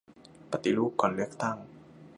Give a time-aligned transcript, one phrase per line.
[0.51, 1.57] ปฏิรูปก่อนเลือกตั้ง